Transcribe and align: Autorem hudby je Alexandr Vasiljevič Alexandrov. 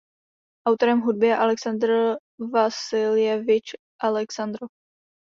Autorem 0.65 1.03
hudby 1.05 1.27
je 1.29 1.35
Alexandr 1.37 1.91
Vasiljevič 2.41 3.77
Alexandrov. 4.01 4.73